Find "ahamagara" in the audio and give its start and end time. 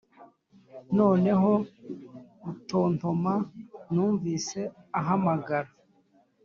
4.99-5.69